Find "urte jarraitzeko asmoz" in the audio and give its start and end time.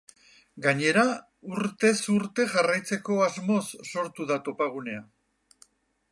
2.13-3.63